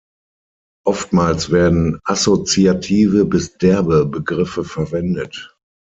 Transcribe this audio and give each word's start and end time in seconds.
Oftmals 0.83 1.51
werden 1.51 1.99
assoziative 2.05 3.23
bis 3.25 3.59
derbe 3.59 4.07
Begriffe 4.07 4.63
verwendet. 4.63 5.55